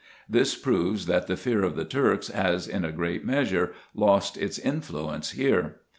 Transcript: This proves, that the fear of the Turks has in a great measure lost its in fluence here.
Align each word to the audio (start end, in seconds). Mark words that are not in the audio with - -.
This 0.27 0.55
proves, 0.55 1.05
that 1.05 1.27
the 1.27 1.37
fear 1.37 1.61
of 1.63 1.75
the 1.75 1.85
Turks 1.85 2.29
has 2.29 2.67
in 2.67 2.83
a 2.83 2.91
great 2.91 3.23
measure 3.23 3.73
lost 3.93 4.35
its 4.35 4.57
in 4.57 4.81
fluence 4.81 5.33
here. 5.35 5.75